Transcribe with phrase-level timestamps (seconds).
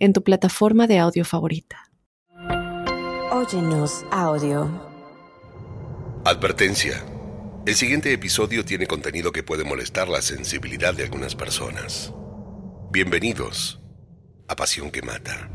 [0.00, 1.90] en tu plataforma de audio favorita.
[3.30, 4.68] Óyenos audio.
[6.24, 7.04] Advertencia.
[7.66, 12.12] El siguiente episodio tiene contenido que puede molestar la sensibilidad de algunas personas.
[12.90, 13.78] Bienvenidos
[14.48, 15.50] a Pasión que Mata.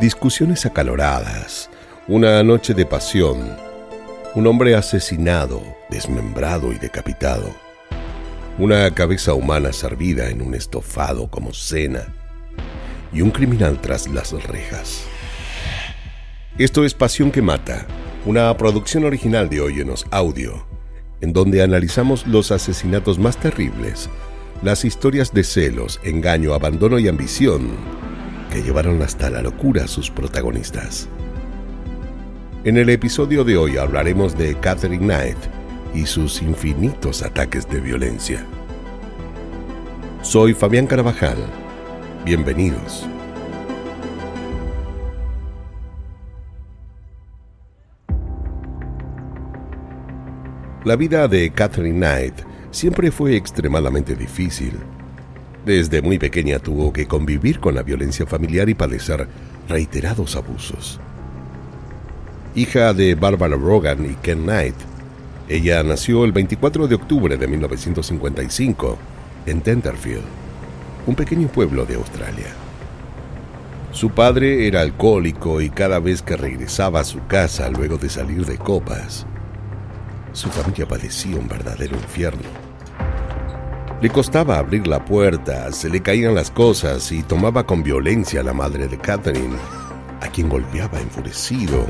[0.00, 1.70] Discusiones acaloradas,
[2.08, 3.56] una noche de pasión,
[4.34, 7.65] un hombre asesinado, desmembrado y decapitado
[8.58, 12.14] una cabeza humana servida en un estofado como cena
[13.12, 15.04] y un criminal tras las rejas.
[16.56, 17.86] Esto es Pasión que Mata,
[18.24, 20.66] una producción original de Óyenos Audio,
[21.20, 24.08] en donde analizamos los asesinatos más terribles,
[24.62, 27.68] las historias de celos, engaño, abandono y ambición
[28.50, 31.08] que llevaron hasta la locura a sus protagonistas.
[32.64, 35.36] En el episodio de hoy hablaremos de Catherine Knight,
[35.96, 38.44] y sus infinitos ataques de violencia.
[40.20, 41.38] Soy Fabián Carabajal.
[42.22, 43.06] Bienvenidos.
[50.84, 52.34] La vida de Catherine Knight
[52.70, 54.74] siempre fue extremadamente difícil.
[55.64, 59.26] Desde muy pequeña tuvo que convivir con la violencia familiar y padecer
[59.66, 61.00] reiterados abusos.
[62.54, 64.76] Hija de Barbara Rogan y Ken Knight,
[65.48, 68.98] ella nació el 24 de octubre de 1955
[69.46, 70.24] en Tenterfield,
[71.06, 72.48] un pequeño pueblo de Australia.
[73.92, 78.44] Su padre era alcohólico y cada vez que regresaba a su casa luego de salir
[78.44, 79.24] de copas,
[80.32, 82.48] su familia padecía un verdadero infierno.
[84.02, 88.44] Le costaba abrir la puerta, se le caían las cosas y tomaba con violencia a
[88.44, 89.56] la madre de Catherine,
[90.20, 91.86] a quien golpeaba enfurecido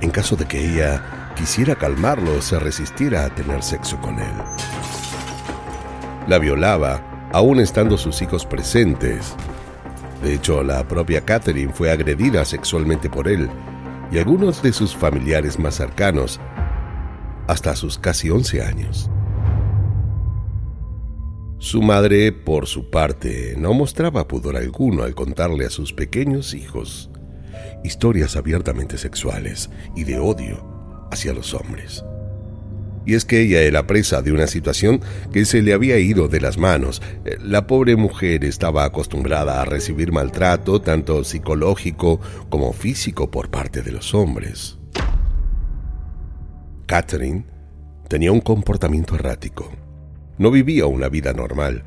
[0.00, 1.02] en caso de que ella
[1.36, 4.32] quisiera calmarlo se resistiera a tener sexo con él.
[6.26, 9.36] La violaba, aún estando sus hijos presentes.
[10.22, 13.48] De hecho, la propia Catherine fue agredida sexualmente por él
[14.10, 16.40] y algunos de sus familiares más cercanos
[17.46, 19.10] hasta sus casi 11 años.
[21.58, 27.10] Su madre, por su parte, no mostraba pudor alguno al contarle a sus pequeños hijos
[27.84, 30.75] historias abiertamente sexuales y de odio
[31.10, 32.04] hacia los hombres.
[33.06, 35.00] Y es que ella era presa de una situación
[35.32, 37.00] que se le había ido de las manos.
[37.40, 43.92] La pobre mujer estaba acostumbrada a recibir maltrato, tanto psicológico como físico, por parte de
[43.92, 44.78] los hombres.
[46.86, 47.46] Catherine
[48.08, 49.70] tenía un comportamiento errático.
[50.36, 51.84] No vivía una vida normal,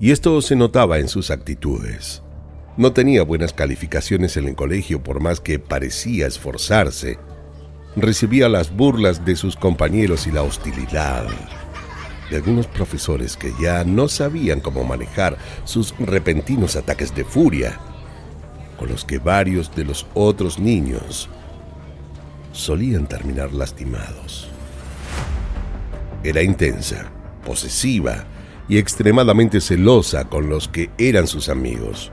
[0.00, 2.22] y esto se notaba en sus actitudes.
[2.78, 7.18] No tenía buenas calificaciones en el colegio por más que parecía esforzarse
[7.96, 11.26] recibía las burlas de sus compañeros y la hostilidad
[12.32, 17.78] de algunos profesores que ya no sabían cómo manejar sus repentinos ataques de furia,
[18.78, 21.28] con los que varios de los otros niños
[22.52, 24.48] solían terminar lastimados.
[26.24, 27.10] Era intensa,
[27.44, 28.24] posesiva
[28.66, 32.10] y extremadamente celosa con los que eran sus amigos.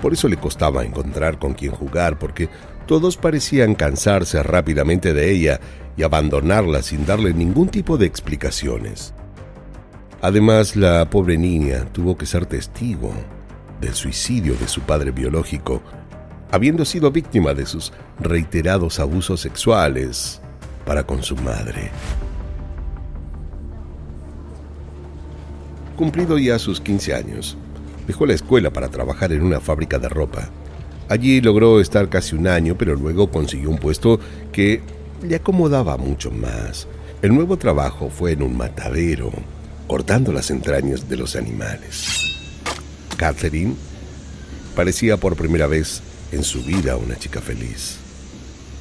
[0.00, 2.48] Por eso le costaba encontrar con quien jugar, porque
[2.86, 5.60] todos parecían cansarse rápidamente de ella
[5.96, 9.14] y abandonarla sin darle ningún tipo de explicaciones.
[10.22, 13.12] Además, la pobre niña tuvo que ser testigo
[13.80, 15.82] del suicidio de su padre biológico,
[16.50, 20.40] habiendo sido víctima de sus reiterados abusos sexuales
[20.84, 21.90] para con su madre.
[25.96, 27.56] Cumplido ya sus 15 años,
[28.06, 30.48] dejó la escuela para trabajar en una fábrica de ropa.
[31.08, 34.18] Allí logró estar casi un año, pero luego consiguió un puesto
[34.52, 34.80] que
[35.22, 36.88] le acomodaba mucho más.
[37.22, 39.30] El nuevo trabajo fue en un matadero,
[39.86, 42.34] cortando las entrañas de los animales.
[43.16, 43.74] Catherine
[44.74, 47.98] parecía por primera vez en su vida una chica feliz.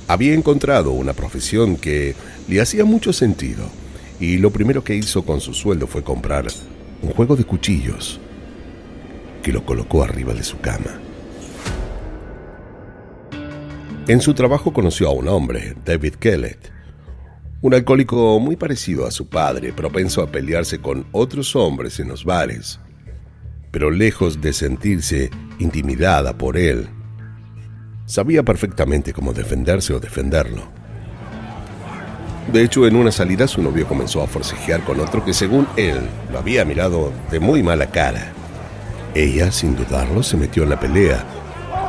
[0.07, 2.15] Había encontrado una profesión que
[2.47, 3.65] le hacía mucho sentido
[4.19, 6.47] y lo primero que hizo con su sueldo fue comprar
[7.01, 8.19] un juego de cuchillos
[9.43, 11.04] que lo colocó arriba de su cama.
[14.07, 16.71] En su trabajo conoció a un hombre, David Kellett,
[17.61, 22.23] un alcohólico muy parecido a su padre, propenso a pelearse con otros hombres en los
[22.23, 22.79] bares.
[23.71, 25.29] pero lejos de sentirse
[25.59, 26.87] intimidada por él,
[28.05, 30.61] sabía perfectamente cómo defenderse o defenderlo.
[32.53, 35.97] De hecho, en una salida su novio comenzó a forcejear con otro que según él
[36.31, 38.31] lo había mirado de muy mala cara.
[39.13, 41.25] Ella, sin dudarlo, se metió en la pelea.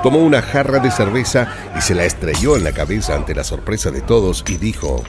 [0.07, 3.91] Tomó una jarra de cerveza y se la estrelló en la cabeza ante la sorpresa
[3.91, 5.03] de todos y dijo,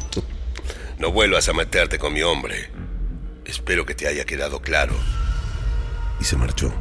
[0.98, 2.72] No vuelvas a meterte con mi hombre.
[3.46, 4.96] Espero que te haya quedado claro.
[6.20, 6.74] Y se marchó.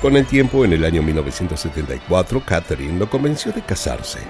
[0.00, 4.20] Con el tiempo, en el año 1974, Catherine lo convenció de casarse.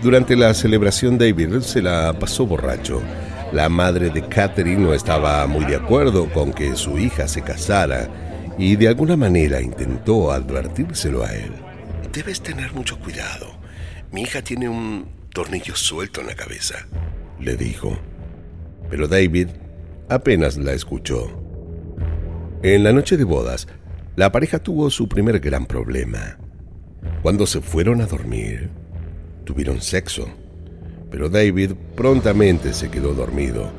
[0.00, 3.02] Durante la celebración, David se la pasó borracho.
[3.52, 8.08] La madre de Catherine no estaba muy de acuerdo con que su hija se casara
[8.58, 11.52] y de alguna manera intentó advertírselo a él.
[12.12, 13.46] Debes tener mucho cuidado.
[14.12, 16.86] Mi hija tiene un tornillo suelto en la cabeza,
[17.40, 17.98] le dijo.
[18.88, 19.48] Pero David
[20.08, 21.40] apenas la escuchó.
[22.62, 23.66] En la noche de bodas,
[24.16, 26.38] la pareja tuvo su primer gran problema.
[27.22, 28.70] Cuando se fueron a dormir,
[29.44, 30.28] tuvieron sexo,
[31.14, 33.70] pero David prontamente se quedó dormido.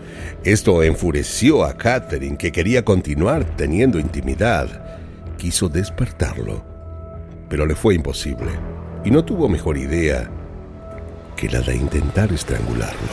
[0.46, 5.02] Esto enfureció a Catherine, que quería continuar teniendo intimidad.
[5.38, 6.64] Quiso despertarlo,
[7.50, 8.52] pero le fue imposible,
[9.04, 10.32] y no tuvo mejor idea
[11.36, 13.10] que la de intentar estrangularlo.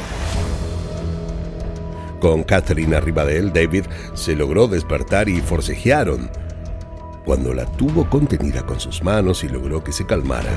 [2.20, 6.30] Con Catherine arriba de él, David se logró despertar y forcejearon.
[7.24, 10.56] Cuando la tuvo contenida con sus manos y logró que se calmara,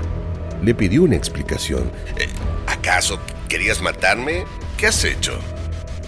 [0.61, 1.89] le pidió una explicación.
[2.19, 2.27] Eh,
[2.67, 3.19] ¿Acaso
[3.55, 4.43] querías matarme?
[4.75, 5.39] ¿Qué has hecho?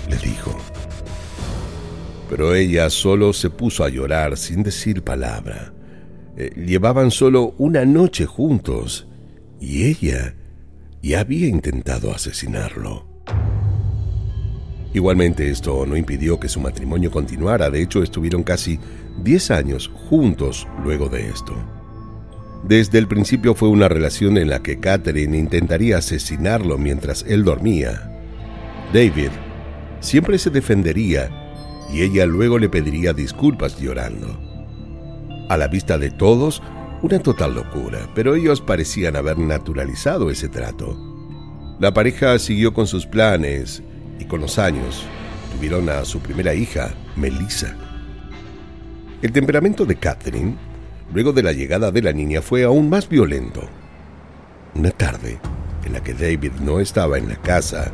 [0.09, 0.53] le dijo.
[2.29, 5.71] Pero ella solo se puso a llorar sin decir palabra.
[6.35, 9.07] Eh, llevaban solo una noche juntos
[9.61, 10.35] y ella
[11.01, 13.07] ya había intentado asesinarlo.
[14.93, 18.77] Igualmente esto no impidió que su matrimonio continuara, de hecho estuvieron casi
[19.23, 21.55] 10 años juntos luego de esto.
[22.67, 28.11] Desde el principio fue una relación en la que Catherine intentaría asesinarlo mientras él dormía.
[28.93, 29.29] David
[30.01, 31.29] siempre se defendería
[31.93, 34.37] y ella luego le pediría disculpas llorando.
[35.47, 36.61] A la vista de todos,
[37.01, 40.97] una total locura, pero ellos parecían haber naturalizado ese trato.
[41.79, 43.81] La pareja siguió con sus planes
[44.19, 45.05] y con los años
[45.55, 47.77] tuvieron a su primera hija, Melissa.
[49.21, 50.57] El temperamento de Catherine
[51.13, 53.61] luego de la llegada de la niña fue aún más violento.
[54.75, 55.39] Una tarde,
[55.85, 57.91] en la que David no estaba en la casa,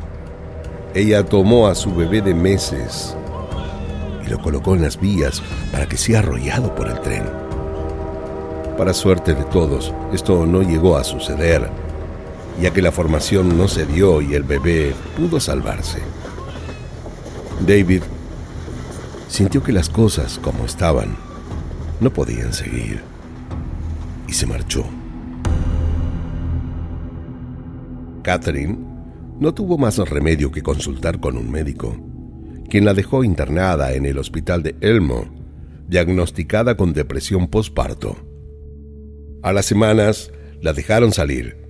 [0.94, 3.16] ella tomó a su bebé de meses
[4.24, 7.24] y lo colocó en las vías para que sea arrollado por el tren.
[8.76, 11.68] Para suerte de todos, esto no llegó a suceder,
[12.60, 15.98] ya que la formación no se dio y el bebé pudo salvarse.
[17.66, 18.02] David
[19.28, 21.16] sintió que las cosas como estaban
[22.00, 23.00] no podían seguir
[24.26, 24.84] y se marchó.
[28.22, 28.78] Catherine
[29.38, 31.96] no tuvo más remedio que consultar con un médico,
[32.70, 35.26] quien la dejó internada en el hospital de Elmo,
[35.88, 38.16] diagnosticada con depresión postparto.
[39.42, 40.32] A las semanas
[40.62, 41.63] la dejaron salir,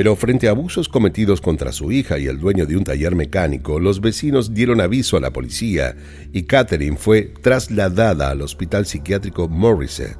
[0.00, 3.78] pero frente a abusos cometidos contra su hija y el dueño de un taller mecánico,
[3.78, 5.94] los vecinos dieron aviso a la policía
[6.32, 10.16] y Catherine fue trasladada al hospital psiquiátrico Morriset.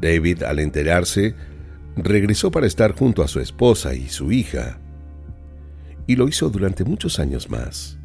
[0.00, 1.34] David, al enterarse,
[1.94, 4.80] regresó para estar junto a su esposa y su hija,
[6.06, 7.98] y lo hizo durante muchos años más.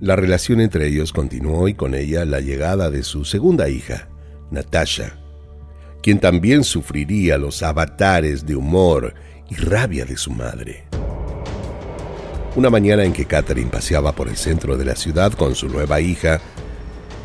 [0.00, 4.08] La relación entre ellos continuó y con ella la llegada de su segunda hija,
[4.50, 5.20] Natasha,
[6.02, 9.14] quien también sufriría los avatares de humor
[9.48, 10.84] y rabia de su madre.
[12.56, 16.00] Una mañana en que Catherine paseaba por el centro de la ciudad con su nueva
[16.00, 16.40] hija,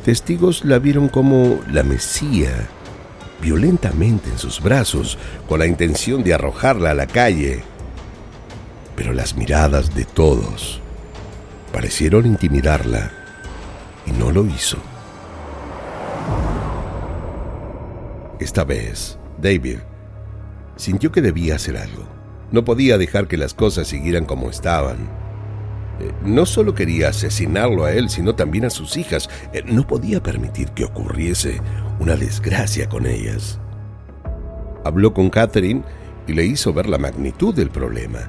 [0.04, 2.68] testigos la vieron como la mesía
[3.42, 7.64] violentamente en sus brazos con la intención de arrojarla a la calle.
[8.96, 10.82] Pero las miradas de todos
[11.72, 13.12] parecieron intimidarla
[14.06, 14.78] y no lo hizo.
[18.40, 19.78] Esta vez, David
[20.76, 22.04] sintió que debía hacer algo.
[22.52, 24.98] No podía dejar que las cosas siguieran como estaban.
[26.00, 29.30] Eh, no solo quería asesinarlo a él, sino también a sus hijas.
[29.54, 31.62] Eh, no podía permitir que ocurriese
[32.00, 33.60] una desgracia con ellas.
[34.84, 35.84] Habló con Catherine
[36.28, 38.20] y le hizo ver la magnitud del problema.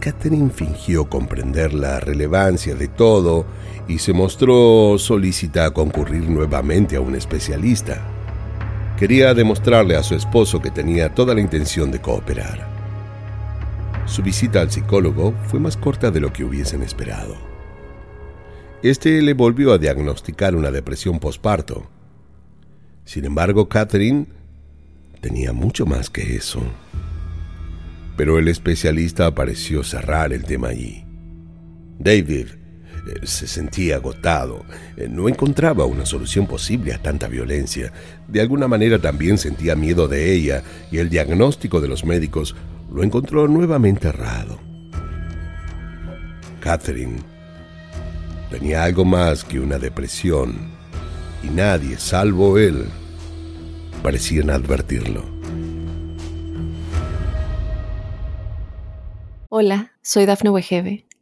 [0.00, 3.46] Catherine fingió comprender la relevancia de todo
[3.86, 8.13] y se mostró solícita a concurrir nuevamente a un especialista.
[8.98, 12.68] Quería demostrarle a su esposo que tenía toda la intención de cooperar.
[14.06, 17.36] Su visita al psicólogo fue más corta de lo que hubiesen esperado.
[18.82, 21.88] Este le volvió a diagnosticar una depresión posparto
[23.04, 24.26] Sin embargo, Catherine
[25.20, 26.62] tenía mucho más que eso.
[28.16, 31.04] Pero el especialista pareció cerrar el tema allí.
[31.98, 32.63] David
[33.22, 34.64] se sentía agotado,
[34.96, 37.92] eh, no encontraba una solución posible a tanta violencia.
[38.28, 42.54] De alguna manera también sentía miedo de ella y el diagnóstico de los médicos
[42.92, 44.58] lo encontró nuevamente errado.
[46.60, 47.18] Catherine
[48.50, 50.54] tenía algo más que una depresión
[51.42, 52.86] y nadie, salvo él,
[54.02, 55.24] parecían advertirlo.
[59.50, 61.04] Hola, soy Dafne Wegebe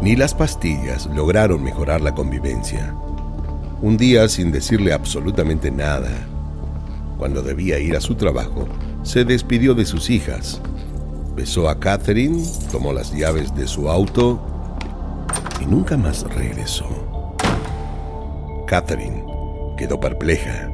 [0.00, 2.94] Ni las pastillas lograron mejorar la convivencia.
[3.82, 6.10] Un día, sin decirle absolutamente nada,
[7.18, 8.68] cuando debía ir a su trabajo,
[9.02, 10.60] se despidió de sus hijas.
[11.34, 14.40] Besó a Catherine, tomó las llaves de su auto
[15.60, 16.86] y nunca más regresó.
[18.66, 19.24] Catherine
[19.76, 20.70] quedó perpleja.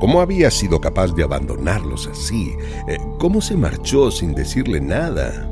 [0.00, 2.52] ¿Cómo había sido capaz de abandonarlos así?
[2.88, 5.51] Eh, ¿Cómo se marchó sin decirle nada?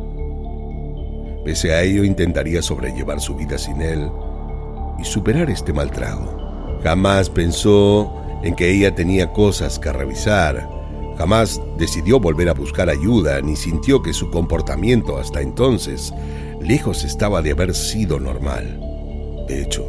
[1.44, 4.10] Pese a ello, intentaría sobrellevar su vida sin él
[4.98, 6.36] y superar este mal trago.
[6.82, 10.68] Jamás pensó en que ella tenía cosas que revisar.
[11.16, 16.12] Jamás decidió volver a buscar ayuda, ni sintió que su comportamiento hasta entonces
[16.60, 18.78] lejos estaba de haber sido normal.
[19.48, 19.86] De hecho,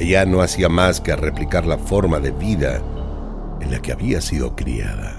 [0.00, 2.82] ella no hacía más que replicar la forma de vida
[3.60, 5.17] en la que había sido criada.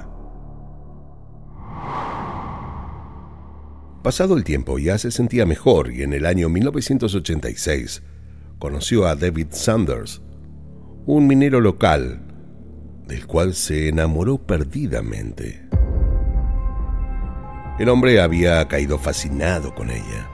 [4.09, 8.01] Pasado el tiempo ya se sentía mejor y en el año 1986
[8.57, 10.23] conoció a David Sanders,
[11.05, 12.19] un minero local
[13.05, 15.61] del cual se enamoró perdidamente.
[17.77, 20.27] El hombre había caído fascinado con ella.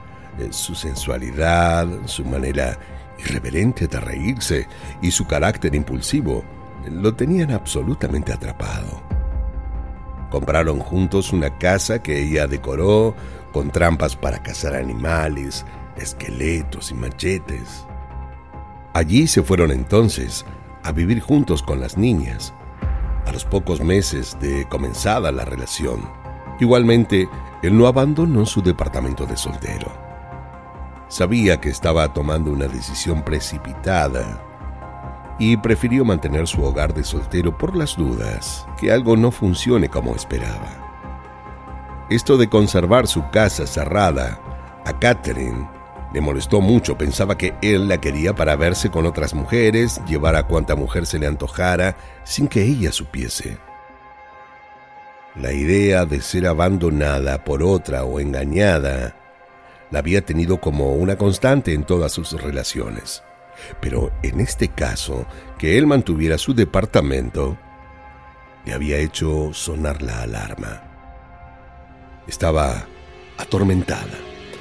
[0.52, 2.78] Su sensualidad, su manera
[3.18, 4.66] irreverente de reírse
[5.02, 6.42] y su carácter impulsivo
[6.90, 9.02] lo tenían absolutamente atrapado.
[10.30, 13.14] Compraron juntos una casa que ella decoró
[13.56, 15.64] con trampas para cazar animales,
[15.96, 17.86] esqueletos y machetes.
[18.92, 20.44] Allí se fueron entonces
[20.84, 22.52] a vivir juntos con las niñas,
[23.24, 26.06] a los pocos meses de comenzada la relación.
[26.60, 27.30] Igualmente,
[27.62, 29.90] él no abandonó su departamento de soltero.
[31.08, 34.38] Sabía que estaba tomando una decisión precipitada
[35.38, 40.14] y prefirió mantener su hogar de soltero por las dudas que algo no funcione como
[40.14, 40.85] esperaba.
[42.08, 44.38] Esto de conservar su casa cerrada
[44.84, 45.68] a Catherine
[46.14, 46.96] le molestó mucho.
[46.96, 51.18] Pensaba que él la quería para verse con otras mujeres, llevar a cuanta mujer se
[51.18, 53.58] le antojara, sin que ella supiese.
[55.34, 59.16] La idea de ser abandonada por otra o engañada
[59.90, 63.24] la había tenido como una constante en todas sus relaciones.
[63.80, 65.26] Pero en este caso,
[65.58, 67.58] que él mantuviera su departamento,
[68.64, 70.85] le había hecho sonar la alarma.
[72.26, 72.86] Estaba
[73.38, 74.18] atormentada.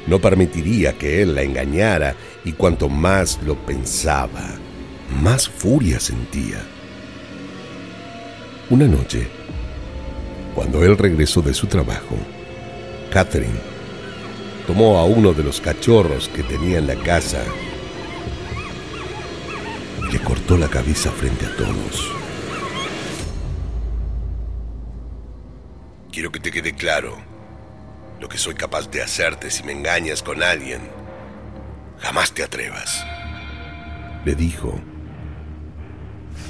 [0.07, 4.43] No permitiría que él la engañara y cuanto más lo pensaba,
[5.21, 6.61] más furia sentía.
[8.69, 9.27] Una noche,
[10.53, 12.15] cuando él regresó de su trabajo,
[13.11, 13.59] Catherine
[14.67, 17.43] tomó a uno de los cachorros que tenía en la casa
[20.07, 22.11] y le cortó la cabeza frente a todos.
[26.11, 27.34] Quiero que te quede claro
[28.19, 30.81] lo que soy capaz de hacerte si me engañas con alguien.
[31.99, 33.05] Jamás te atrevas,
[34.25, 34.79] le dijo.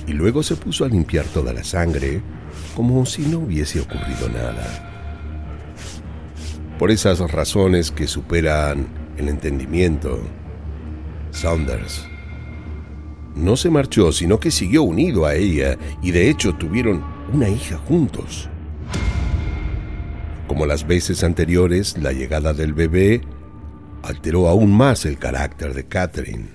[0.08, 2.22] Y luego se puso a limpiar toda la sangre
[2.76, 4.92] como si no hubiese ocurrido nada.
[6.78, 10.20] Por esas razones que superan el entendimiento,
[11.32, 12.06] Saunders
[13.36, 17.04] no se marchó, sino que siguió unido a ella y de hecho tuvieron
[17.34, 18.50] una hija juntos.
[20.48, 23.22] Como las veces anteriores, la llegada del bebé
[24.04, 26.50] alteró aún más el carácter de Catherine.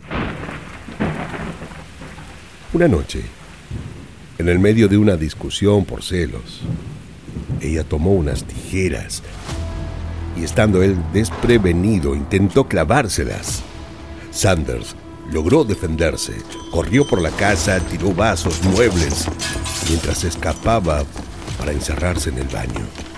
[2.72, 3.22] Una noche,
[4.38, 6.62] en el medio de una discusión por celos,
[7.60, 9.24] ella tomó unas tijeras
[10.36, 13.62] y estando él desprevenido intentó clavárselas.
[14.30, 14.94] Sanders
[15.32, 16.34] logró defenderse,
[16.70, 19.26] corrió por la casa, tiró vasos, muebles,
[19.88, 21.02] mientras escapaba
[21.58, 23.09] para encerrarse en el baño.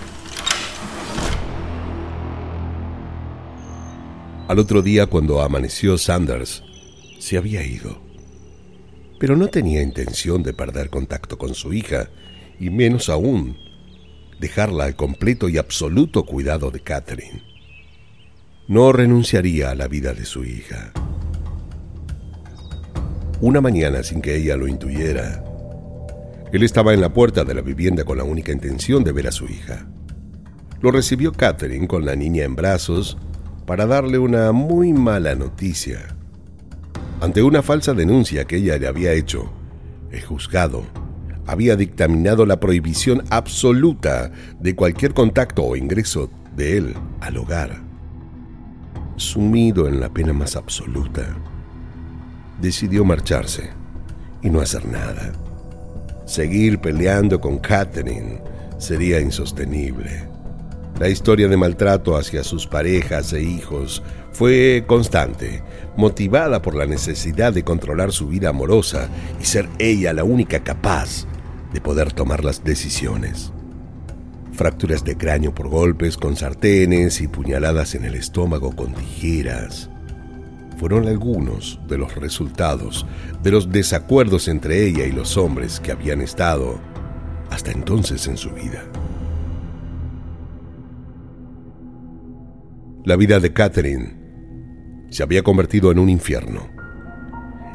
[4.49, 6.64] Al otro día, cuando amaneció Sanders,
[7.20, 8.02] se había ido.
[9.20, 12.11] Pero no tenía intención de perder contacto con su hija,
[12.58, 13.56] y menos aún
[14.40, 17.42] dejarla al completo y absoluto cuidado de Catherine.
[18.66, 20.92] No renunciaría a la vida de su hija.
[23.40, 25.44] Una mañana, sin que ella lo intuyera,
[26.52, 29.32] él estaba en la puerta de la vivienda con la única intención de ver a
[29.32, 29.87] su hija.
[30.80, 33.16] Lo recibió Catherine con la niña en brazos
[33.66, 36.16] para darle una muy mala noticia.
[37.21, 39.52] Ante una falsa denuncia que ella le había hecho,
[40.11, 40.85] el juzgado
[41.47, 47.83] había dictaminado la prohibición absoluta de cualquier contacto o ingreso de él al hogar.
[49.16, 51.37] Sumido en la pena más absoluta,
[52.61, 53.71] decidió marcharse
[54.42, 55.33] y no hacer nada.
[56.26, 58.40] Seguir peleando con Catherine
[58.78, 60.31] sería insostenible.
[61.02, 65.61] La historia de maltrato hacia sus parejas e hijos fue constante,
[65.97, 69.09] motivada por la necesidad de controlar su vida amorosa
[69.40, 71.26] y ser ella la única capaz
[71.73, 73.52] de poder tomar las decisiones.
[74.52, 79.90] Fracturas de cráneo por golpes con sartenes y puñaladas en el estómago con tijeras
[80.78, 83.06] fueron algunos de los resultados
[83.42, 86.78] de los desacuerdos entre ella y los hombres que habían estado
[87.50, 88.85] hasta entonces en su vida.
[93.04, 94.14] La vida de Catherine
[95.11, 96.68] se había convertido en un infierno.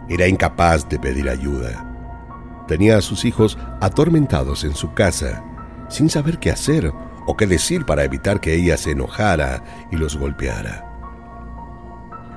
[0.07, 2.63] Era incapaz de pedir ayuda.
[2.65, 5.43] Tenía a sus hijos atormentados en su casa,
[5.89, 6.93] sin saber qué hacer
[7.25, 10.85] o qué decir para evitar que ella se enojara y los golpeara.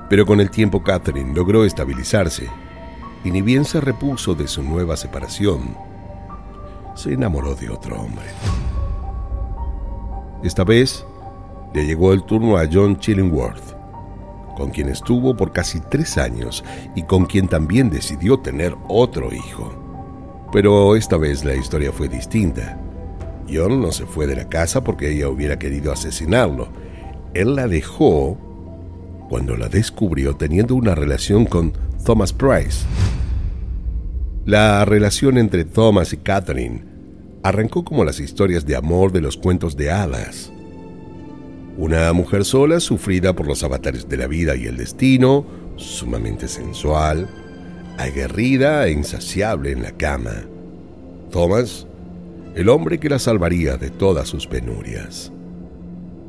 [0.09, 2.49] Pero con el tiempo Catherine logró estabilizarse
[3.23, 5.77] y ni bien se repuso de su nueva separación,
[6.97, 8.27] se enamoró de otro hombre.
[10.43, 11.07] Esta vez
[11.75, 13.77] le llegó el turno a John Chillingworth,
[14.57, 19.73] con quien estuvo por casi tres años y con quien también decidió tener otro hijo.
[20.53, 22.79] Pero esta vez la historia fue distinta.
[23.53, 26.69] John no se fue de la casa porque ella hubiera querido asesinarlo.
[27.35, 28.37] Él la dejó
[29.29, 31.73] cuando la descubrió teniendo una relación con
[32.05, 32.85] Thomas Price.
[34.45, 36.85] La relación entre Thomas y Catherine
[37.43, 40.53] arrancó como las historias de amor de los cuentos de hadas.
[41.81, 47.27] Una mujer sola, sufrida por los avatares de la vida y el destino, sumamente sensual,
[47.97, 50.45] aguerrida e insaciable en la cama.
[51.31, 51.87] Thomas,
[52.55, 55.33] el hombre que la salvaría de todas sus penurias.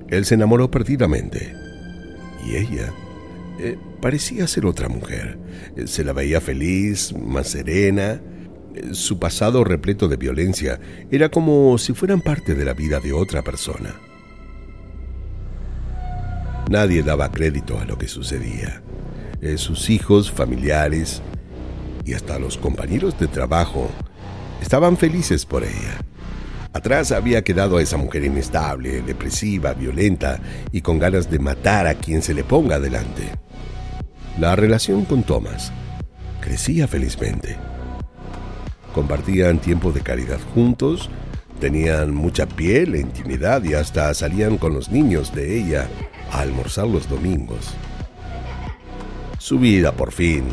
[0.07, 1.53] Él se enamoró perdidamente.
[2.47, 2.93] Y ella
[3.59, 5.37] eh, parecía ser otra mujer.
[5.75, 8.21] Eh, se la veía feliz, más serena.
[8.73, 10.79] Eh, su pasado repleto de violencia
[11.11, 13.93] era como si fueran parte de la vida de otra persona.
[16.71, 18.81] Nadie daba crédito a lo que sucedía.
[19.41, 21.21] Eh, sus hijos, familiares
[22.05, 23.89] y hasta los compañeros de trabajo
[24.61, 25.97] estaban felices por ella.
[26.71, 30.39] Atrás había quedado a esa mujer inestable, depresiva, violenta
[30.71, 33.23] y con ganas de matar a quien se le ponga delante.
[34.39, 35.73] La relación con Thomas
[36.39, 37.57] crecía felizmente.
[38.95, 41.09] Compartían tiempo de caridad juntos,
[41.59, 45.89] tenían mucha piel e intimidad y hasta salían con los niños de ella
[46.31, 47.73] a almorzar los domingos.
[49.37, 50.45] Su vida, por fin,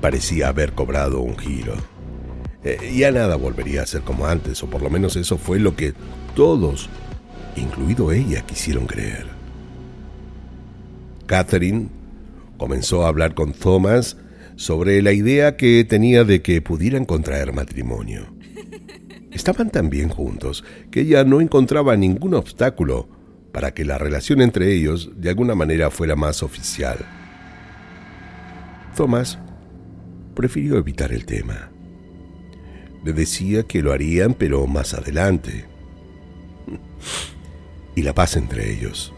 [0.00, 1.74] parecía haber cobrado un giro.
[2.64, 5.76] Eh, ya nada volvería a ser como antes, o por lo menos eso fue lo
[5.76, 5.94] que
[6.34, 6.88] todos,
[7.56, 9.26] incluido ella, quisieron creer.
[11.26, 11.88] Catherine
[12.58, 14.16] comenzó a hablar con Thomas
[14.56, 18.26] sobre la idea que tenía de que pudieran contraer matrimonio.
[19.30, 23.08] Estaban tan bien juntos que ella no encontraba ningún obstáculo
[23.56, 26.98] para que la relación entre ellos de alguna manera fuera más oficial.
[28.94, 29.38] Thomas
[30.34, 31.70] prefirió evitar el tema.
[33.02, 35.64] Le decía que lo harían, pero más adelante.
[37.94, 39.14] Y la paz entre ellos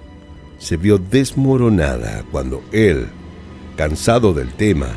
[0.58, 3.08] se vio desmoronada cuando él,
[3.76, 4.90] cansado del tema,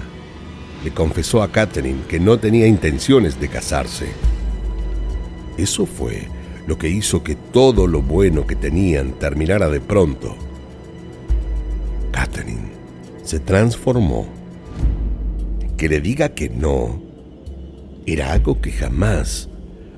[0.84, 4.06] le confesó a Catherine que no tenía intenciones de casarse.
[5.58, 6.27] Eso fue
[6.67, 10.36] lo que hizo que todo lo bueno que tenían terminara de pronto.
[12.12, 12.69] Catherine
[13.24, 14.28] se transformó.
[15.78, 17.02] Que le diga que no
[18.06, 19.50] era algo que jamás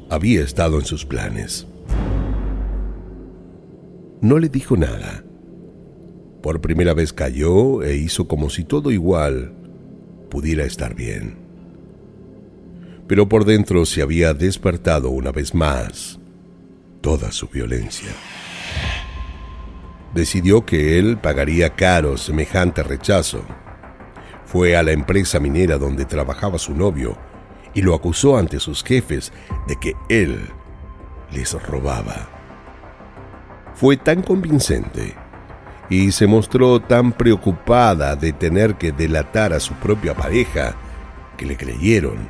[0.10, 1.68] había estado en sus planes.
[4.22, 5.26] No le dijo nada.
[6.42, 9.54] Por primera vez cayó e hizo como si todo igual
[10.30, 11.36] pudiera estar bien.
[13.08, 16.20] Pero por dentro se había despertado una vez más
[17.04, 18.10] toda su violencia.
[20.14, 23.44] Decidió que él pagaría caro semejante rechazo.
[24.46, 27.18] Fue a la empresa minera donde trabajaba su novio
[27.74, 29.34] y lo acusó ante sus jefes
[29.68, 30.50] de que él
[31.32, 32.30] les robaba.
[33.76, 35.14] Fue tan convincente
[35.90, 40.76] y se mostró tan preocupada de tener que delatar a su propia pareja
[41.36, 42.30] que le creyeron.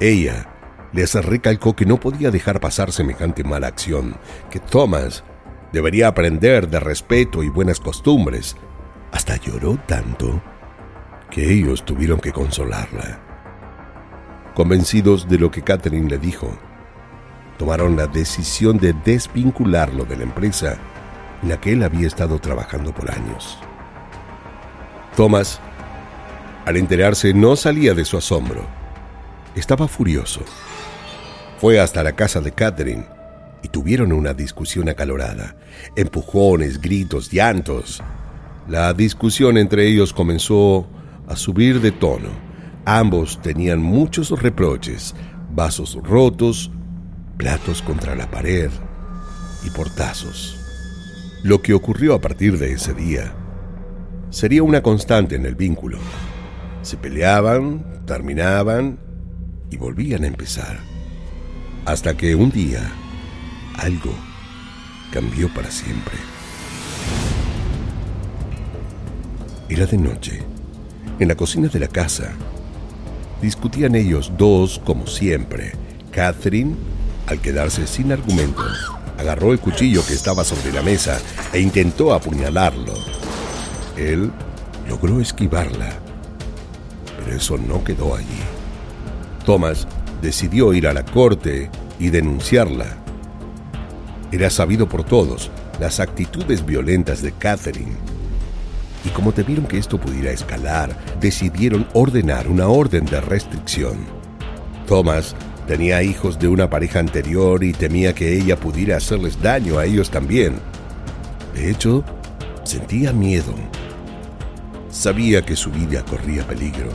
[0.00, 0.51] Ella
[0.92, 4.16] les recalcó que no podía dejar pasar semejante mala acción,
[4.50, 5.24] que Thomas
[5.72, 8.56] debería aprender de respeto y buenas costumbres.
[9.10, 10.40] Hasta lloró tanto
[11.30, 13.20] que ellos tuvieron que consolarla.
[14.54, 16.56] Convencidos de lo que Catherine le dijo,
[17.58, 20.76] tomaron la decisión de desvincularlo de la empresa
[21.42, 23.58] en la que él había estado trabajando por años.
[25.16, 25.58] Thomas,
[26.66, 28.64] al enterarse, no salía de su asombro.
[29.54, 30.40] Estaba furioso.
[31.62, 33.06] Fue hasta la casa de Catherine
[33.62, 35.54] y tuvieron una discusión acalorada.
[35.94, 38.02] Empujones, gritos, llantos.
[38.66, 40.88] La discusión entre ellos comenzó
[41.28, 42.30] a subir de tono.
[42.84, 45.14] Ambos tenían muchos reproches,
[45.54, 46.68] vasos rotos,
[47.36, 48.72] platos contra la pared
[49.64, 50.58] y portazos.
[51.44, 53.32] Lo que ocurrió a partir de ese día
[54.30, 55.98] sería una constante en el vínculo.
[56.82, 58.98] Se peleaban, terminaban
[59.70, 60.91] y volvían a empezar.
[61.84, 62.92] Hasta que un día
[63.76, 64.14] algo
[65.10, 66.14] cambió para siempre.
[69.68, 70.42] Era de noche.
[71.18, 72.32] En la cocina de la casa
[73.40, 75.72] discutían ellos dos como siempre.
[76.12, 76.76] Catherine,
[77.26, 78.62] al quedarse sin argumento,
[79.18, 81.20] agarró el cuchillo que estaba sobre la mesa
[81.52, 82.94] e intentó apuñalarlo.
[83.96, 84.30] Él
[84.88, 85.90] logró esquivarla,
[87.18, 88.40] pero eso no quedó allí.
[89.44, 89.86] Thomas
[90.22, 92.96] decidió ir a la corte y denunciarla.
[94.30, 97.96] Era sabido por todos las actitudes violentas de Catherine.
[99.04, 103.98] Y como temieron que esto pudiera escalar, decidieron ordenar una orden de restricción.
[104.86, 105.34] Thomas
[105.66, 110.10] Tenía hijos de una pareja anterior y temía que ella pudiera hacerles daño a ellos
[110.10, 110.56] también.
[111.54, 112.04] De hecho,
[112.64, 113.54] sentía miedo.
[114.90, 116.90] Sabía que su vida corría peligro.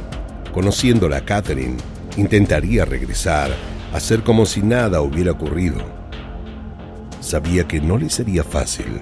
[0.54, 1.78] Conociéndola a Catherine,
[2.18, 3.52] intentaría regresar,
[3.94, 5.78] hacer como si nada hubiera ocurrido.
[7.22, 9.02] Sabía que no le sería fácil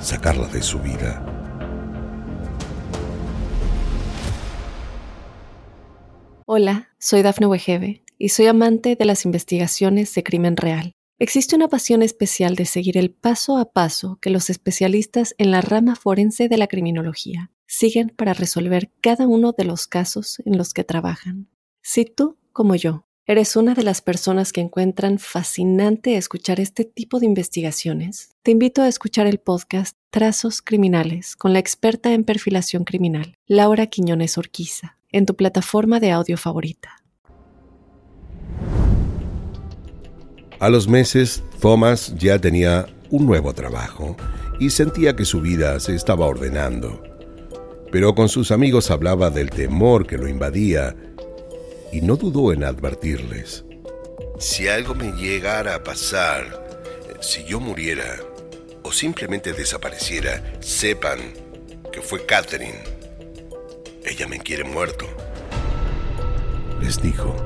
[0.00, 1.24] sacarla de su vida.
[6.46, 10.92] Hola, soy Dafne Wegebe y soy amante de las investigaciones de crimen real.
[11.18, 15.60] Existe una pasión especial de seguir el paso a paso que los especialistas en la
[15.60, 20.74] rama forense de la criminología siguen para resolver cada uno de los casos en los
[20.74, 21.48] que trabajan.
[21.84, 27.18] Si tú, como yo, eres una de las personas que encuentran fascinante escuchar este tipo
[27.18, 32.84] de investigaciones, te invito a escuchar el podcast Trazos Criminales con la experta en perfilación
[32.84, 37.02] criminal, Laura Quiñones Orquiza, en tu plataforma de audio favorita.
[40.60, 44.16] A los meses, Thomas ya tenía un nuevo trabajo
[44.60, 47.02] y sentía que su vida se estaba ordenando.
[47.90, 50.94] Pero con sus amigos hablaba del temor que lo invadía
[51.92, 53.64] y no dudó en advertirles.
[54.38, 56.66] Si algo me llegara a pasar,
[57.20, 58.16] si yo muriera
[58.82, 61.20] o simplemente desapareciera, sepan
[61.92, 62.82] que fue Catherine.
[64.04, 65.06] Ella me quiere muerto.
[66.80, 67.36] Les dijo.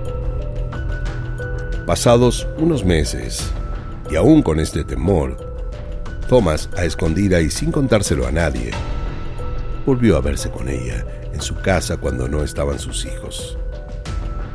[1.85, 3.53] Pasados unos meses,
[4.11, 5.37] y aún con este temor,
[6.29, 8.71] Thomas, a escondida y sin contárselo a nadie,
[9.85, 13.59] volvió a verse con ella en su casa cuando no estaban sus hijos.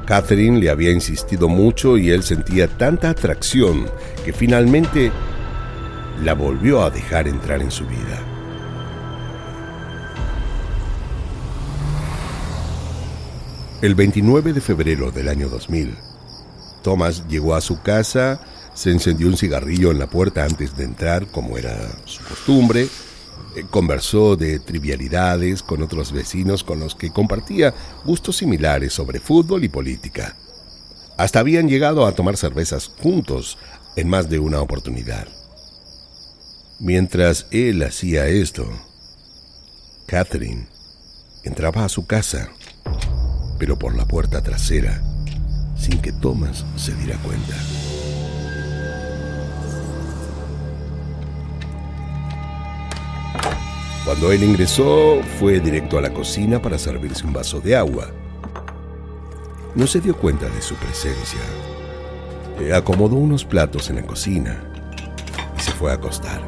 [0.05, 3.89] Catherine le había insistido mucho y él sentía tanta atracción
[4.25, 5.11] que finalmente
[6.23, 8.19] la volvió a dejar entrar en su vida.
[13.81, 15.95] El 29 de febrero del año 2000,
[16.83, 18.39] Thomas llegó a su casa,
[18.75, 22.87] se encendió un cigarrillo en la puerta antes de entrar, como era su costumbre,
[23.69, 27.73] conversó de trivialidades con otros vecinos con los que compartía
[28.05, 30.35] gustos similares sobre fútbol y política.
[31.17, 33.57] Hasta habían llegado a tomar cervezas juntos
[33.95, 35.27] en más de una oportunidad.
[36.79, 38.67] Mientras él hacía esto,
[40.07, 40.67] Catherine
[41.43, 42.49] entraba a su casa,
[43.59, 45.03] pero por la puerta trasera
[45.81, 47.55] sin que Thomas se diera cuenta.
[54.03, 58.07] Cuando él ingresó, fue directo a la cocina para servirse un vaso de agua.
[59.75, 61.39] No se dio cuenta de su presencia.
[62.75, 64.63] acomodó unos platos en la cocina
[65.55, 66.41] y se fue a acostar.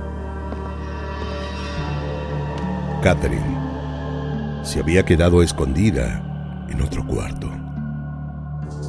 [3.04, 7.52] Catherine se había quedado escondida en otro cuarto.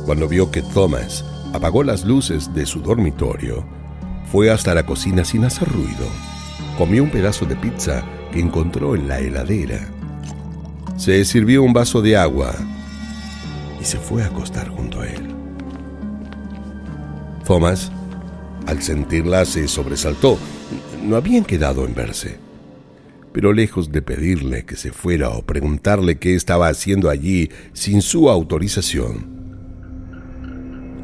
[0.06, 3.64] Cuando vio que Thomas apagó las luces de su dormitorio,
[4.32, 6.06] fue hasta la cocina sin hacer ruido.
[6.78, 9.88] Comió un pedazo de pizza que encontró en la heladera.
[10.96, 12.52] Se sirvió un vaso de agua
[13.80, 15.32] y se fue a acostar junto a él.
[17.46, 17.92] Thomas,
[18.66, 20.36] al sentirla, se sobresaltó.
[21.04, 22.38] No habían quedado en verse.
[23.32, 28.28] Pero lejos de pedirle que se fuera o preguntarle qué estaba haciendo allí sin su
[28.28, 29.32] autorización,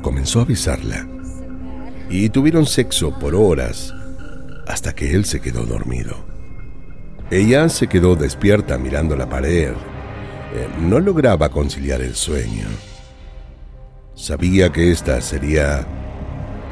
[0.02, 1.08] comenzó a besarla
[2.08, 3.94] y tuvieron sexo por horas
[4.66, 6.29] hasta que él se quedó dormido.
[7.30, 9.70] Ella se quedó despierta mirando la pared.
[9.70, 12.66] Eh, no lograba conciliar el sueño.
[14.16, 15.86] Sabía que esta sería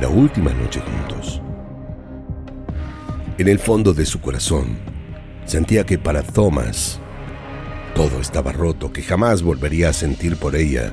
[0.00, 1.40] la última noche juntos.
[3.38, 4.78] En el fondo de su corazón,
[5.44, 6.98] sentía que para Thomas
[7.94, 10.92] todo estaba roto, que jamás volvería a sentir por ella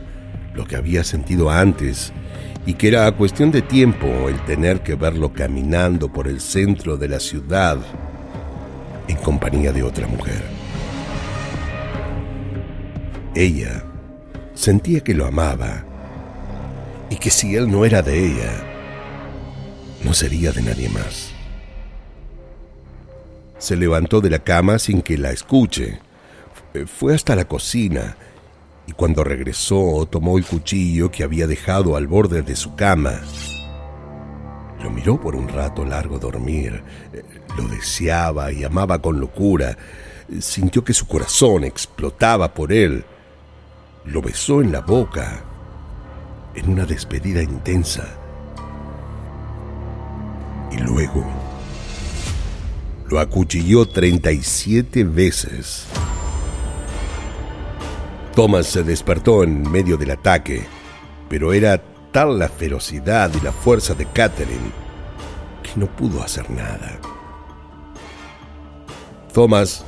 [0.54, 2.13] lo que había sentido antes
[2.67, 7.08] y que era cuestión de tiempo el tener que verlo caminando por el centro de
[7.08, 7.80] la ciudad
[9.07, 10.41] en compañía de otra mujer.
[13.35, 13.83] Ella
[14.53, 15.83] sentía que lo amaba
[17.09, 18.63] y que si él no era de ella,
[20.03, 21.31] no sería de nadie más.
[23.57, 25.99] Se levantó de la cama sin que la escuche.
[26.85, 28.15] Fue hasta la cocina
[28.87, 33.21] y cuando regresó tomó el cuchillo que había dejado al borde de su cama.
[34.85, 36.83] Lo miró por un rato largo dormir,
[37.57, 39.75] lo deseaba y amaba con locura,
[40.39, 43.03] sintió que su corazón explotaba por él,
[44.05, 45.41] lo besó en la boca,
[46.53, 48.05] en una despedida intensa,
[50.71, 51.25] y luego
[53.09, 55.87] lo acuchilló 37 veces.
[58.35, 60.67] Thomas se despertó en medio del ataque,
[61.27, 61.81] pero era
[62.15, 64.71] tal la ferocidad y la fuerza de Catherine
[65.62, 66.97] que no pudo hacer nada.
[69.34, 69.84] Thomas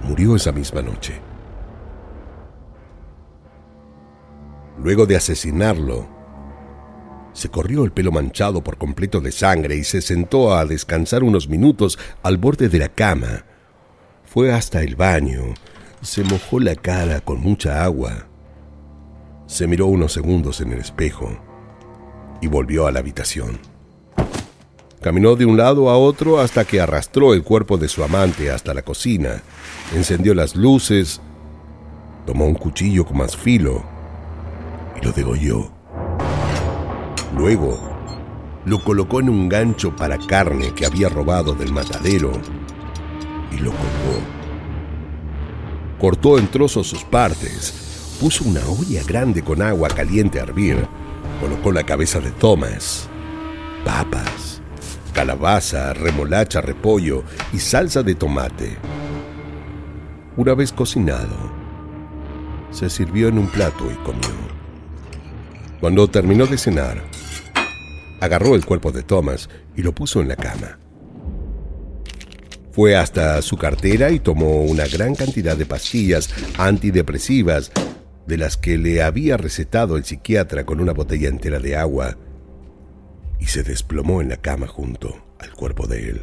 [0.00, 1.20] murió esa misma noche.
[4.78, 6.08] Luego de asesinarlo,
[7.34, 11.50] se corrió el pelo manchado por completo de sangre y se sentó a descansar unos
[11.50, 13.44] minutos al borde de la cama.
[14.24, 15.52] Fue hasta el baño
[16.00, 18.31] se mojó la cara con mucha agua.
[19.46, 21.30] Se miró unos segundos en el espejo
[22.40, 23.58] y volvió a la habitación.
[25.00, 28.72] Caminó de un lado a otro hasta que arrastró el cuerpo de su amante hasta
[28.72, 29.42] la cocina,
[29.94, 31.20] encendió las luces,
[32.26, 33.82] tomó un cuchillo con más filo
[35.00, 35.72] y lo degolló.
[37.36, 37.80] Luego,
[38.64, 42.32] lo colocó en un gancho para carne que había robado del matadero
[43.50, 44.42] y lo colgó
[46.02, 47.91] cortó en trozos sus partes,
[48.22, 50.86] puso una olla grande con agua caliente a hervir,
[51.40, 53.08] colocó la cabeza de Thomas,
[53.84, 54.62] papas,
[55.12, 58.76] calabaza, remolacha, repollo y salsa de tomate.
[60.36, 61.52] Una vez cocinado,
[62.70, 64.30] se sirvió en un plato y comió.
[65.80, 67.02] Cuando terminó de cenar,
[68.20, 70.78] agarró el cuerpo de Thomas y lo puso en la cama.
[72.70, 77.72] Fue hasta su cartera y tomó una gran cantidad de pastillas antidepresivas
[78.26, 82.16] de las que le había recetado el psiquiatra con una botella entera de agua
[83.40, 86.22] y se desplomó en la cama junto al cuerpo de él.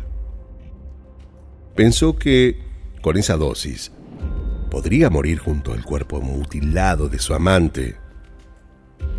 [1.75, 2.57] Pensó que,
[3.01, 3.91] con esa dosis,
[4.69, 7.95] podría morir junto al cuerpo mutilado de su amante,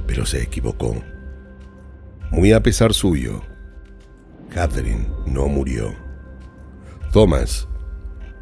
[0.07, 1.03] pero se equivocó.
[2.31, 3.43] Muy a pesar suyo,
[4.51, 5.95] Catherine no murió.
[7.13, 7.69] Thomas,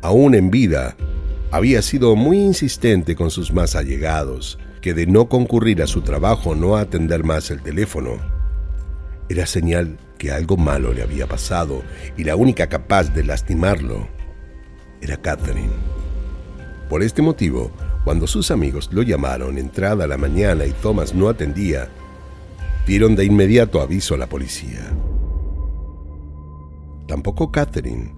[0.02, 0.96] aún en vida,
[1.50, 6.54] había sido muy insistente con sus más allegados, que de no concurrir a su trabajo
[6.54, 8.18] no atender más el teléfono,
[9.28, 11.82] era señal que algo malo le había pasado
[12.16, 14.08] y la única capaz de lastimarlo
[15.02, 15.72] era Catherine.
[16.88, 17.70] Por este motivo,
[18.04, 21.88] cuando sus amigos lo llamaron entrada la mañana y Thomas no atendía,
[22.86, 24.80] dieron de inmediato aviso a la policía.
[27.06, 28.14] Tampoco Catherine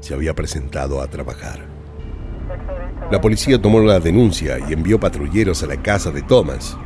[0.00, 1.69] se había presentado a trabajar.
[3.10, 6.76] La policía tomó la denuncia y envió patrulleros a la casa de Thomas.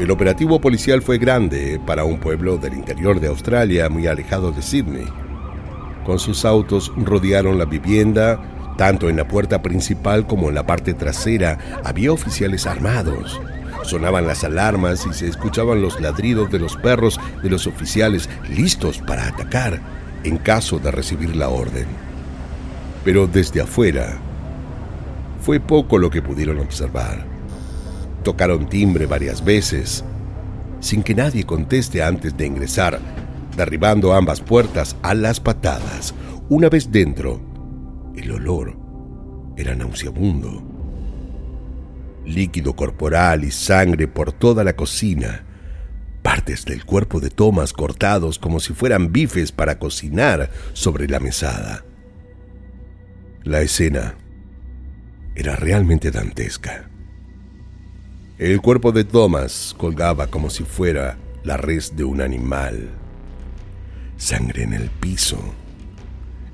[0.00, 4.62] El operativo policial fue grande para un pueblo del interior de Australia muy alejado de
[4.62, 5.06] Sydney.
[6.04, 10.92] Con sus autos rodearon la vivienda, tanto en la puerta principal como en la parte
[10.92, 13.40] trasera había oficiales armados.
[13.84, 18.98] Sonaban las alarmas y se escuchaban los ladridos de los perros de los oficiales listos
[18.98, 19.80] para atacar
[20.24, 21.86] en caso de recibir la orden.
[23.04, 24.18] Pero desde afuera
[25.44, 27.26] fue poco lo que pudieron observar.
[28.22, 30.02] Tocaron timbre varias veces,
[30.80, 32.98] sin que nadie conteste antes de ingresar,
[33.54, 36.14] derribando ambas puertas a las patadas.
[36.48, 37.42] Una vez dentro,
[38.16, 38.74] el olor
[39.58, 40.62] era nauseabundo.
[42.24, 45.44] Líquido corporal y sangre por toda la cocina.
[46.22, 51.84] Partes del cuerpo de Thomas cortados como si fueran bifes para cocinar sobre la mesada.
[53.42, 54.14] La escena
[55.34, 56.88] era realmente dantesca.
[58.38, 62.90] El cuerpo de Thomas colgaba como si fuera la res de un animal.
[64.16, 65.38] Sangre en el piso,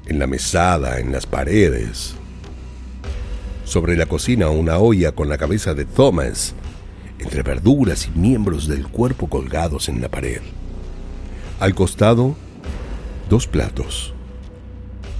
[0.06, 2.14] en la mesada, en las paredes.
[3.64, 6.54] Sobre la cocina una olla con la cabeza de Thomas,
[7.18, 10.40] entre verduras y miembros del cuerpo colgados en la pared.
[11.60, 12.34] Al costado,
[13.28, 14.14] dos platos,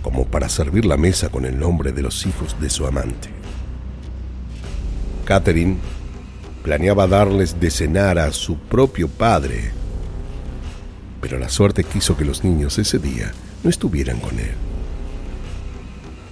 [0.02, 3.39] como para servir la mesa con el nombre de los hijos de su amante.
[5.30, 5.76] Catherine
[6.64, 9.70] planeaba darles de cenar a su propio padre,
[11.20, 13.30] pero la suerte quiso que los niños ese día
[13.62, 14.50] no estuvieran con él.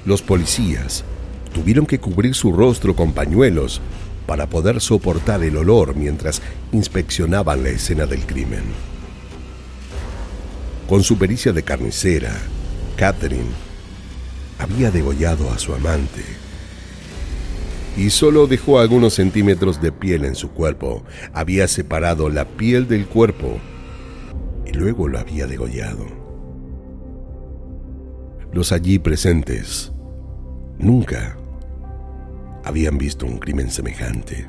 [0.04, 1.04] Los policías
[1.54, 3.80] tuvieron que cubrir su rostro con pañuelos
[4.26, 8.64] para poder soportar el olor mientras inspeccionaban la escena del crimen.
[10.88, 12.37] Con su pericia de carnicera,
[12.96, 13.52] Catherine
[14.58, 16.47] había degollado a su amante
[17.98, 21.02] y solo dejó algunos centímetros de piel en su cuerpo.
[21.32, 23.58] Había separado la piel del cuerpo
[24.64, 26.06] y luego lo había degollado.
[28.52, 29.92] Los allí presentes
[30.78, 31.37] nunca
[32.64, 34.46] habían visto un crimen semejante.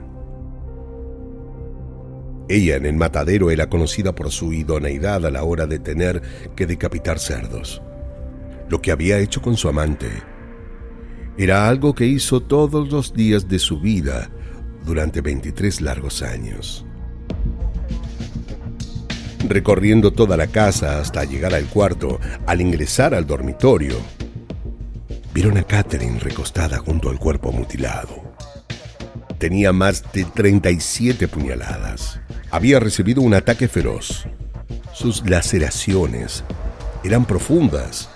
[2.50, 6.22] Ella en el matadero era conocida por su idoneidad a la hora de tener
[6.56, 7.82] que decapitar cerdos.
[8.70, 10.10] Lo que había hecho con su amante
[11.40, 14.30] era algo que hizo todos los días de su vida
[14.86, 16.86] durante 23 largos años.
[19.48, 23.96] Recorriendo toda la casa hasta llegar al cuarto, al ingresar al dormitorio,
[25.34, 28.22] vieron a Catherine recostada junto al cuerpo mutilado.
[29.38, 32.20] Tenía más de 37 puñaladas.
[32.52, 34.28] Había recibido un ataque feroz.
[34.92, 36.44] Sus laceraciones
[37.06, 38.10] eran profundas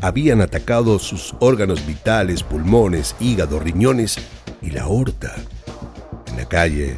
[0.00, 4.16] habían atacado sus órganos vitales, pulmones, hígado, riñones
[4.62, 5.34] y la aorta.
[6.26, 6.96] En la calle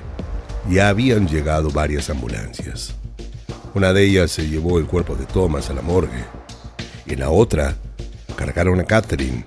[0.69, 2.95] ya habían llegado varias ambulancias.
[3.75, 6.25] Una de ellas se llevó el cuerpo de Thomas a la morgue
[7.07, 7.77] y en la otra
[8.37, 9.45] cargaron a Catherine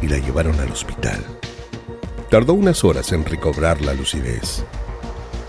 [0.00, 1.20] y la llevaron al hospital.
[2.30, 4.64] Tardó unas horas en recobrar la lucidez.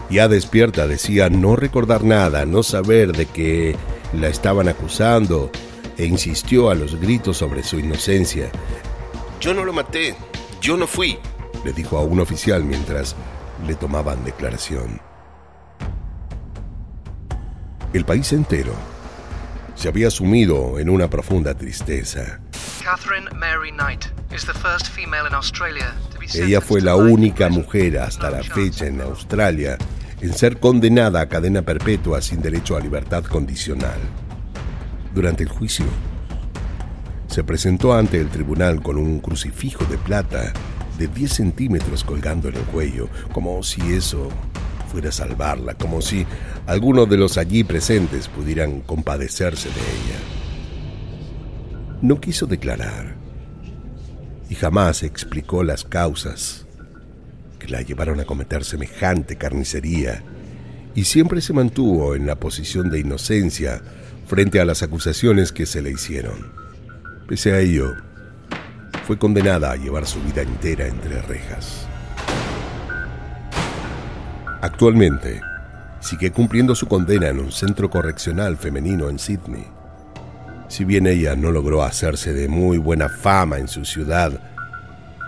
[0.09, 3.75] Ya despierta decía no recordar nada, no saber de que
[4.13, 5.49] la estaban acusando
[5.97, 8.49] e insistió a los gritos sobre su inocencia.
[9.39, 10.15] Yo no lo maté,
[10.61, 11.17] yo no fui,
[11.63, 13.15] le dijo a un oficial mientras
[13.67, 15.01] le tomaban declaración.
[17.93, 18.73] El país entero
[19.75, 22.39] se había sumido en una profunda tristeza.
[26.33, 29.77] Ella fue la única mujer hasta la fecha en Australia
[30.21, 33.99] en ser condenada a cadena perpetua sin derecho a libertad condicional
[35.13, 35.85] durante el juicio.
[37.27, 40.53] Se presentó ante el tribunal con un crucifijo de plata
[40.97, 44.29] de 10 centímetros colgando en el cuello, como si eso
[44.91, 46.25] fuera salvarla, como si
[46.67, 50.19] algunos de los allí presentes pudieran compadecerse de ella.
[52.01, 53.15] No quiso declarar
[54.49, 56.67] y jamás explicó las causas
[57.57, 60.21] que la llevaron a cometer semejante carnicería
[60.95, 63.81] y siempre se mantuvo en la posición de inocencia
[64.27, 66.51] frente a las acusaciones que se le hicieron.
[67.27, 67.93] Pese a ello,
[69.05, 71.87] fue condenada a llevar su vida entera entre rejas.
[74.61, 75.41] Actualmente,
[75.99, 79.65] sigue cumpliendo su condena en un centro correccional femenino en Sydney.
[80.69, 84.39] Si bien ella no logró hacerse de muy buena fama en su ciudad,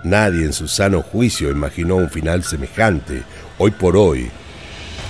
[0.03, 3.23] nadie en su sano juicio imaginó un final semejante.
[3.57, 4.29] Hoy por hoy,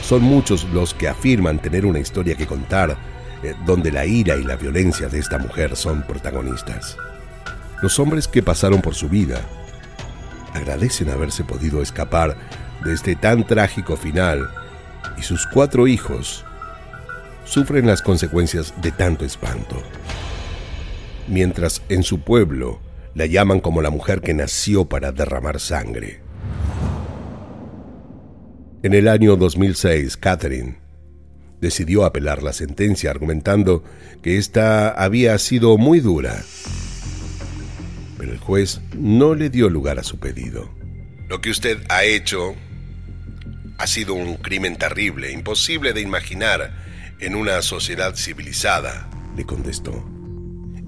[0.05, 2.95] son muchos los que afirman tener una historia que contar
[3.41, 6.95] eh, donde la ira y la violencia de esta mujer son protagonistas.
[7.81, 9.41] Los hombres que pasaron por su vida
[10.53, 12.37] agradecen haberse podido escapar
[12.83, 14.47] de este tan trágico final
[15.17, 16.45] y sus cuatro hijos
[17.43, 19.81] sufren las consecuencias de tanto espanto.
[21.27, 22.79] mientras en su pueblo
[23.15, 26.24] la llaman como la mujer que nació para derramar sangre.
[28.85, 30.77] En el año 2006, Catherine
[31.59, 33.83] decidió apelar la sentencia argumentando
[34.21, 36.43] que ésta había sido muy dura.
[38.19, 40.69] Pero el juez no le dio lugar a su pedido.
[41.27, 42.53] Lo que usted ha hecho
[43.79, 46.71] ha sido un crimen terrible, imposible de imaginar
[47.19, 50.07] en una sociedad civilizada, le contestó.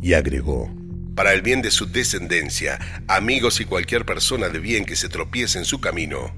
[0.03, 0.71] Y agregó,
[1.15, 2.77] para el bien de su descendencia,
[3.07, 6.31] amigos y cualquier persona de bien que se tropiece en su camino,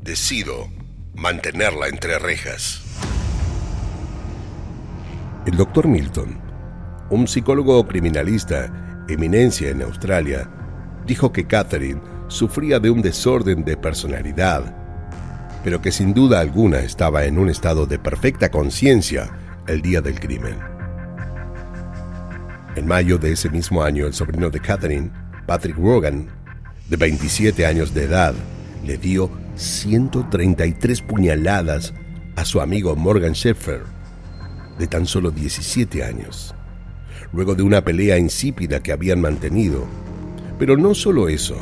[0.00, 0.70] decido
[1.14, 2.82] mantenerla entre rejas.
[5.46, 6.40] El doctor Milton,
[7.10, 10.48] un psicólogo criminalista, eminencia en Australia,
[11.06, 14.74] dijo que Catherine sufría de un desorden de personalidad,
[15.62, 19.30] pero que sin duda alguna estaba en un estado de perfecta conciencia
[19.66, 20.58] el día del crimen.
[22.76, 25.10] En mayo de ese mismo año, el sobrino de Catherine,
[25.46, 26.28] Patrick Rogan,
[26.88, 28.34] de 27 años de edad,
[28.84, 31.94] le dio 133 puñaladas
[32.36, 33.82] a su amigo Morgan Sheffer,
[34.78, 36.54] de tan solo 17 años,
[37.32, 39.86] luego de una pelea insípida que habían mantenido.
[40.58, 41.56] Pero no solo eso,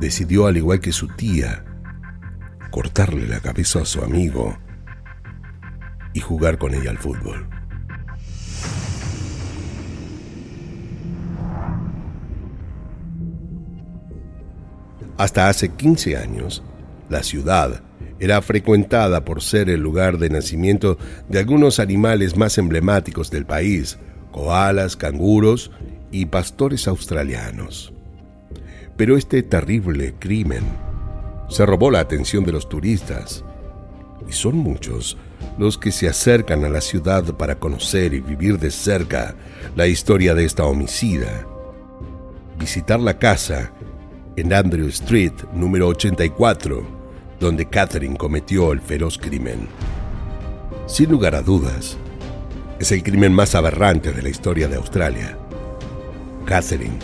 [0.00, 1.64] decidió, al igual que su tía,
[2.70, 4.56] cortarle la cabeza a su amigo
[6.12, 7.48] y jugar con ella al fútbol.
[15.16, 16.62] Hasta hace 15 años,
[17.08, 17.82] la ciudad
[18.20, 20.98] era frecuentada por ser el lugar de nacimiento
[21.28, 23.98] de algunos animales más emblemáticos del país,
[24.32, 25.70] koalas, canguros
[26.10, 27.92] y pastores australianos.
[28.96, 30.64] Pero este terrible crimen
[31.48, 33.44] se robó la atención de los turistas,
[34.28, 35.16] y son muchos
[35.56, 39.36] los que se acercan a la ciudad para conocer y vivir de cerca
[39.76, 41.46] la historia de esta homicida.
[42.58, 43.72] Visitar la casa
[44.36, 46.97] en Andrew Street, número 84,
[47.40, 49.68] donde Catherine cometió el feroz crimen.
[50.86, 51.96] Sin lugar a dudas,
[52.78, 55.36] es el crimen más aberrante de la historia de Australia.
[56.44, 56.98] Catherine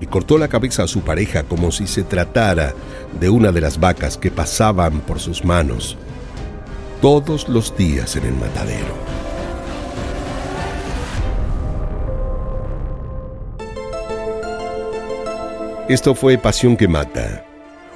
[0.00, 2.74] le cortó la cabeza a su pareja como si se tratara
[3.20, 5.96] de una de las vacas que pasaban por sus manos
[7.00, 8.94] todos los días en el matadero.
[15.86, 17.44] Esto fue Pasión que Mata,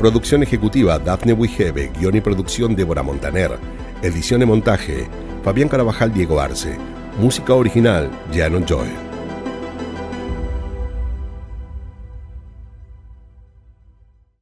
[0.00, 3.58] producción ejecutiva Daphne Wigebe, guion y producción Débora Montaner,
[4.00, 5.06] edición y montaje
[5.44, 6.78] Fabián Carabajal Diego Arce,
[7.18, 8.88] música original Janon Joy.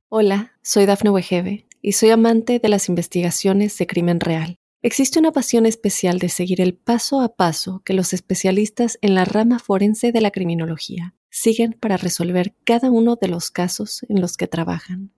[0.09, 4.55] Hola, soy Dafne Wegebe y soy amante de las investigaciones de crimen real.
[4.81, 9.25] Existe una pasión especial de seguir el paso a paso que los especialistas en la
[9.25, 14.37] rama forense de la criminología siguen para resolver cada uno de los casos en los
[14.37, 15.18] que trabajan.